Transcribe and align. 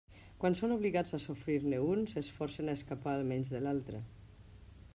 Quan 0.43 0.55
són 0.59 0.71
obligats 0.75 1.15
a 1.17 1.19
sofrir-ne 1.25 1.81
un, 1.89 2.01
s'esforcen 2.13 2.71
a 2.73 2.77
escapar 2.79 3.13
almenys 3.19 3.53
de 3.57 3.61
l'altre. 3.67 4.01